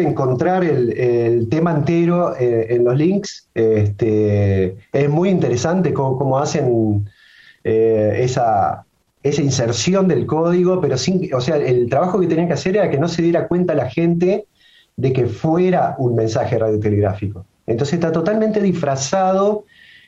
encontrar 0.00 0.64
el, 0.64 1.48
tema 1.48 1.72
entero 1.72 2.34
eh, 2.36 2.66
en 2.70 2.84
los 2.84 2.96
links. 2.96 3.48
Este, 3.54 4.76
es 4.92 5.10
muy 5.10 5.28
interesante 5.28 5.92
cómo, 5.92 6.38
hacen 6.38 7.08
eh, 7.64 8.20
esa, 8.20 8.84
inserción 9.22 10.06
del 10.08 10.26
código, 10.26 10.80
pero 10.80 10.96
sin, 10.96 11.32
o 11.34 11.40
sea, 11.40 11.56
el 11.56 11.88
trabajo 11.88 12.20
que 12.20 12.28
tenían 12.28 12.46
que 12.46 12.54
hacer 12.54 12.76
era 12.76 12.90
que 12.90 12.98
no 12.98 13.08
se 13.08 13.22
diera 13.22 13.48
cuenta 13.48 13.74
la 13.74 13.90
gente 13.90 14.46
de 14.96 15.12
que 15.12 15.26
fuera 15.26 15.96
un 15.98 16.14
mensaje 16.14 16.58
radiotelegráfico. 16.58 17.44
Entonces 17.66 17.94
está 17.94 18.12
totalmente 18.12 18.60
disfrazado 18.60 19.64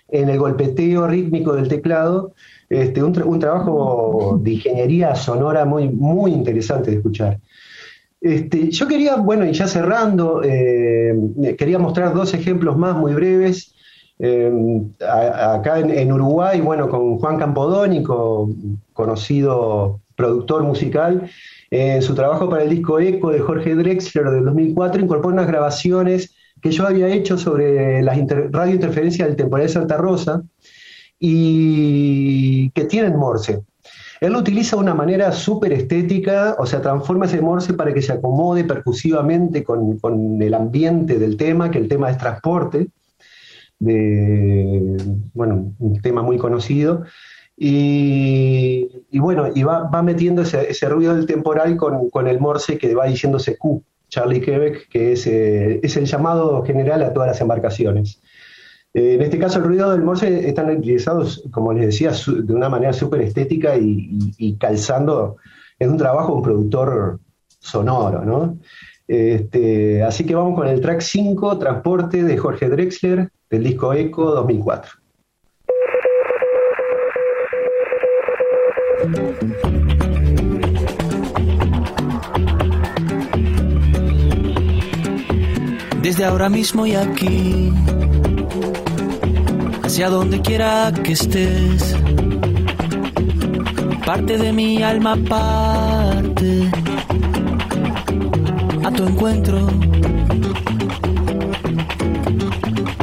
en 0.08 0.28
el 0.28 0.38
golpeteo 0.38 1.06
rítmico 1.06 1.52
del 1.54 1.68
teclado, 1.68 2.32
este, 2.70 3.02
un, 3.02 3.40
trabajo 3.40 4.38
de 4.42 4.52
ingeniería 4.52 5.14
sonora 5.16 5.64
muy 5.64 6.32
interesante 6.32 6.90
de 6.90 6.98
escuchar. 6.98 7.38
Este, 8.20 8.70
yo 8.70 8.88
quería, 8.88 9.16
bueno, 9.16 9.46
y 9.46 9.52
ya 9.52 9.66
cerrando, 9.66 10.42
eh, 10.42 11.14
quería 11.56 11.78
mostrar 11.78 12.14
dos 12.14 12.34
ejemplos 12.34 12.76
más 12.76 12.96
muy 12.96 13.14
breves. 13.14 13.74
Eh, 14.18 14.52
acá 15.00 15.78
en, 15.78 16.12
Uruguay, 16.12 16.60
bueno, 16.60 16.88
con 16.88 17.18
Juan 17.18 17.38
Campodónico, 17.38 18.50
conocido 18.92 20.00
productor 20.16 20.64
musical, 20.64 21.30
en 21.70 22.02
su 22.02 22.14
trabajo 22.14 22.48
para 22.48 22.64
el 22.64 22.70
disco 22.70 22.98
Eco 22.98 23.30
de 23.30 23.38
Jorge 23.38 23.76
Drexler 23.76 24.30
del 24.30 24.44
2004, 24.46 25.00
incorporó 25.00 25.34
unas 25.34 25.46
grabaciones 25.46 26.34
que 26.60 26.72
yo 26.72 26.86
había 26.86 27.08
hecho 27.08 27.38
sobre 27.38 28.02
las 28.02 28.18
radiointerferencias 28.50 29.28
del 29.28 29.36
temporal 29.36 29.66
de 29.66 29.72
Santa 29.72 29.96
Rosa 29.96 30.42
y 31.20 32.70
que 32.70 32.84
tienen 32.84 33.16
Morse. 33.16 33.60
Él 34.20 34.32
lo 34.32 34.40
utiliza 34.40 34.76
de 34.76 34.82
una 34.82 34.94
manera 34.94 35.30
súper 35.32 35.72
estética, 35.72 36.56
o 36.58 36.66
sea, 36.66 36.82
transforma 36.82 37.26
ese 37.26 37.40
Morse 37.40 37.74
para 37.74 37.94
que 37.94 38.02
se 38.02 38.12
acomode 38.12 38.64
percusivamente 38.64 39.62
con, 39.62 39.98
con, 39.98 40.42
el 40.42 40.54
ambiente 40.54 41.18
del 41.18 41.36
tema, 41.36 41.70
que 41.70 41.78
el 41.78 41.88
tema 41.88 42.10
es 42.10 42.18
transporte, 42.18 42.88
de, 43.78 44.96
bueno, 45.34 45.72
un 45.78 46.00
tema 46.02 46.22
muy 46.22 46.36
conocido. 46.36 47.04
Y, 47.56 48.88
bueno, 49.12 49.48
y 49.52 49.62
va, 49.64 49.88
va 49.88 50.02
metiendo 50.02 50.42
ese, 50.42 50.70
ese, 50.70 50.88
ruido 50.88 51.14
del 51.14 51.26
temporal 51.26 51.76
con, 51.76 52.08
con, 52.08 52.28
el 52.28 52.38
Morse 52.38 52.78
que 52.78 52.94
va 52.94 53.06
diciéndose 53.06 53.56
Q, 53.56 53.82
Charlie 54.08 54.40
Quebec, 54.40 54.88
que 54.88 55.12
es, 55.12 55.26
eh, 55.26 55.80
es 55.82 55.96
el 55.96 56.06
llamado 56.06 56.62
general 56.64 57.02
a 57.02 57.12
todas 57.12 57.28
las 57.28 57.40
embarcaciones. 57.40 58.20
Eh, 58.98 59.14
en 59.14 59.22
este 59.22 59.38
caso, 59.38 59.60
el 59.60 59.64
ruido 59.64 59.92
del 59.92 60.02
Morse 60.02 60.48
están 60.48 60.76
utilizados, 60.76 61.44
como 61.52 61.72
les 61.72 61.86
decía, 61.86 62.10
de 62.10 62.52
una 62.52 62.68
manera 62.68 62.92
súper 62.92 63.20
estética 63.20 63.76
y, 63.76 64.56
calzando. 64.58 65.36
Es 65.78 65.86
un 65.86 65.96
trabajo 65.96 66.34
un 66.34 66.42
productor 66.42 67.20
sonoro, 67.60 68.24
¿no? 68.24 68.58
Este, 69.06 70.02
así 70.02 70.26
que 70.26 70.34
vamos 70.34 70.58
con 70.58 70.66
el 70.66 70.80
track 70.80 71.00
5, 71.00 71.58
Transporte, 71.58 72.24
de 72.24 72.36
Jorge 72.36 72.68
Drexler, 72.68 73.30
del 73.48 73.62
disco 73.62 73.94
Eco 73.94 74.32
2004. 74.32 74.90
Desde 86.02 86.24
ahora 86.24 86.48
mismo 86.48 86.84
y 86.84 86.96
aquí 86.96 87.72
hacia 89.98 90.10
donde 90.10 90.40
quiera 90.40 90.92
que 91.02 91.10
estés. 91.10 91.96
Parte 94.06 94.38
de 94.38 94.52
mi 94.52 94.80
alma 94.80 95.16
parte 95.16 96.70
a 98.84 98.92
tu 98.92 99.04
encuentro. 99.04 99.66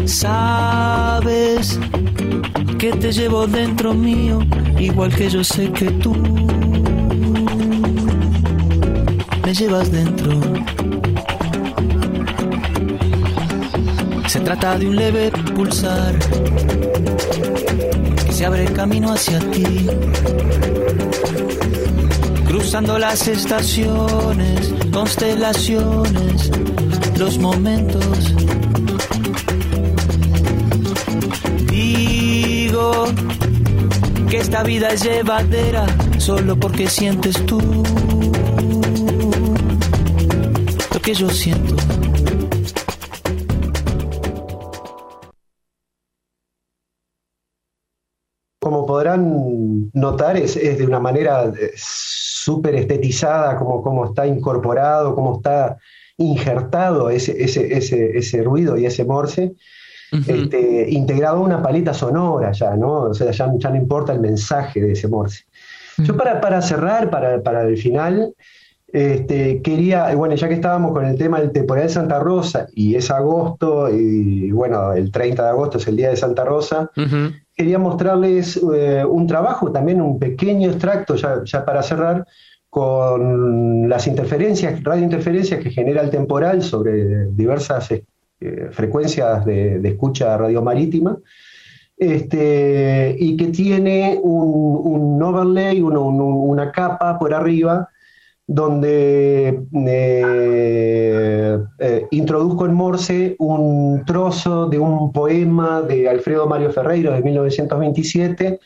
Sabes 0.06 1.78
que 2.80 2.94
te 2.94 3.12
llevo 3.12 3.46
dentro 3.46 3.94
mío, 3.94 4.40
igual 4.80 5.14
que 5.14 5.30
yo 5.30 5.44
sé 5.44 5.70
que 5.74 5.92
tú 5.92 6.16
me 9.44 9.54
llevas 9.54 9.92
dentro. 9.92 10.40
Se 14.36 14.42
trata 14.42 14.78
de 14.78 14.86
un 14.86 14.98
leve 14.98 15.32
pulsar 15.56 16.14
que 18.26 18.34
se 18.34 18.46
abre 18.46 18.66
camino 18.66 19.14
hacia 19.14 19.40
ti. 19.40 19.88
Cruzando 22.46 23.00
las 23.00 23.30
estaciones, 23.30 24.74
constelaciones, 24.92 26.52
los 27.18 27.38
momentos. 27.38 28.36
Digo 31.70 33.06
que 34.30 34.38
esta 34.38 34.64
vida 34.64 34.90
es 34.90 35.02
llevadera 35.02 35.86
solo 36.18 36.60
porque 36.60 36.90
sientes 36.90 37.38
tú 37.46 37.62
lo 40.94 41.00
que 41.02 41.14
yo 41.14 41.30
siento. 41.30 41.95
Notar, 50.06 50.38
es, 50.38 50.56
de 50.56 50.86
una 50.86 51.00
manera 51.00 51.46
eh, 51.46 51.72
súper 51.76 52.76
estetizada, 52.76 53.58
como, 53.58 53.82
como 53.82 54.06
está 54.06 54.26
incorporado, 54.28 55.16
como 55.16 55.38
está 55.38 55.78
injertado 56.18 57.10
ese, 57.10 57.44
ese, 57.44 57.76
ese, 57.76 58.18
ese 58.18 58.44
ruido 58.44 58.78
y 58.78 58.86
ese 58.86 59.04
morse, 59.04 59.54
este, 60.28 60.90
integrado 60.92 61.38
a 61.38 61.42
una 61.42 61.62
paleta 61.62 61.94
sonora 61.94 62.52
ya, 62.54 62.78
¿no? 62.78 63.10
O 63.10 63.14
sea, 63.14 63.32
ya, 63.32 63.48
no 63.48 63.76
importa 63.76 64.14
el 64.14 64.22
mensaje 64.22 64.80
de 64.80 64.94
ese 64.94 65.08
morse. 65.10 65.44
Yo 65.98 66.16
para, 66.16 66.40
para 66.40 66.62
cerrar, 66.62 67.10
para, 67.10 67.42
para 67.42 67.64
el 67.64 67.78
final, 67.78 68.34
este, 68.96 69.62
quería, 69.62 70.16
bueno, 70.16 70.36
ya 70.36 70.48
que 70.48 70.54
estábamos 70.54 70.94
con 70.94 71.06
el 71.06 71.18
tema 71.18 71.42
del 71.42 71.52
temporal 71.52 71.84
de 71.84 71.90
Santa 71.90 72.18
Rosa 72.18 72.68
y 72.74 72.96
es 72.96 73.12
agosto, 73.12 73.90
y 73.90 74.52
bueno, 74.52 74.94
el 74.94 75.12
30 75.12 75.44
de 75.44 75.50
agosto 75.50 75.80
es 75.80 75.88
el 75.90 75.98
día 75.98 76.12
de 76.12 76.16
Santa 76.16 76.46
Rosa, 76.46 76.90
quería 77.54 77.78
mostrarles 77.78 78.58
eh, 78.74 79.04
un 79.04 79.28
trabajo, 79.28 79.70
también 79.70 80.02
un 80.02 80.18
pequeño 80.18 80.70
extracto, 80.70 81.16
ya, 81.16 81.66
para 81.66 81.84
cerrar, 81.84 82.26
con 82.70 83.90
las 83.90 84.08
interferencias, 84.08 84.82
radiointerferencias 84.82 85.62
que 85.62 85.72
genera 85.72 86.02
el 86.02 86.10
temporal 86.10 86.64
sobre 86.64 87.26
diversas 87.32 87.92
eh, 87.92 88.04
frecuencias 88.72 89.44
de, 89.44 89.86
escucha 89.90 90.38
radiomarítima, 90.38 91.18
este, 91.98 93.14
y 93.20 93.36
que 93.36 93.48
tiene 93.48 94.18
un, 94.24 95.22
overlay, 95.22 95.82
una 95.82 96.72
capa 96.72 97.20
por 97.20 97.34
arriba, 97.34 97.90
donde 98.48 99.66
eh, 99.88 101.58
eh, 101.80 102.08
introduzco 102.12 102.66
en 102.66 102.74
Morse 102.74 103.36
un 103.40 104.04
trozo 104.06 104.68
de 104.68 104.78
un 104.78 105.12
poema 105.12 105.82
de 105.82 106.08
Alfredo 106.08 106.48
Mario 106.48 106.72
Ferreiro 106.72 107.12
de 107.12 107.22
1927 107.22 108.60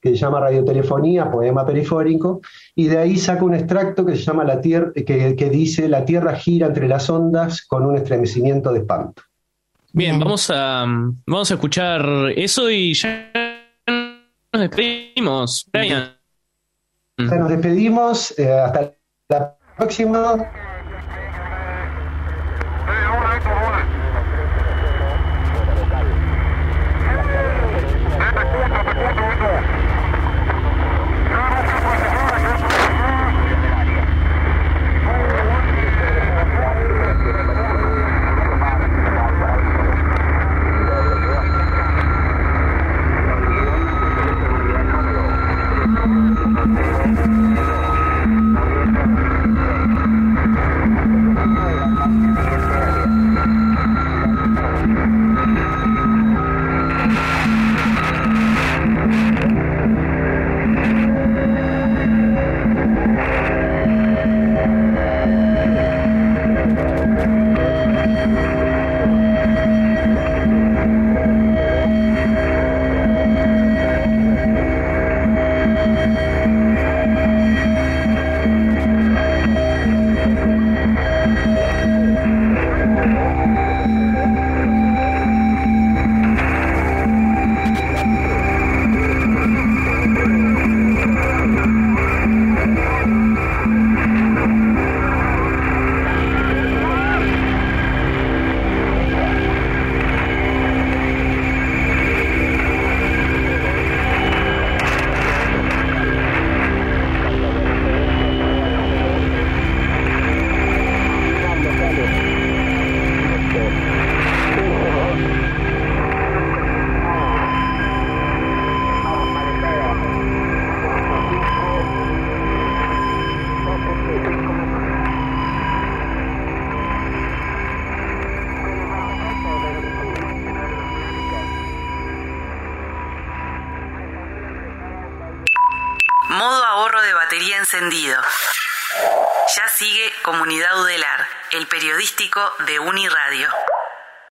que 0.00 0.10
se 0.10 0.16
llama 0.16 0.40
Radiotelefonía, 0.40 1.30
poema 1.30 1.66
perifórico, 1.66 2.40
y 2.76 2.86
de 2.86 2.98
ahí 2.98 3.16
saco 3.16 3.44
un 3.44 3.54
extracto 3.54 4.06
que 4.06 4.14
se 4.14 4.22
llama 4.22 4.44
la 4.44 4.60
tierra, 4.60 4.92
que, 4.92 5.50
dice 5.50 5.88
La 5.88 6.04
Tierra 6.04 6.36
gira 6.36 6.68
entre 6.68 6.86
las 6.86 7.10
ondas 7.10 7.62
con 7.62 7.84
un 7.84 7.96
estremecimiento 7.96 8.72
de 8.72 8.80
espanto. 8.80 9.22
Bien, 9.92 10.20
vamos 10.20 10.48
a, 10.54 10.84
vamos 11.26 11.50
a 11.50 11.54
escuchar 11.54 12.06
eso 12.36 12.70
y 12.70 12.94
ya 12.94 13.32
nos 14.52 14.60
despedimos. 14.62 15.68
Ya 15.72 16.16
nos 17.18 17.48
despedimos, 17.48 18.38
eh, 18.38 18.52
hasta 18.52 18.92
la 19.28 19.56
próxima 19.76 20.52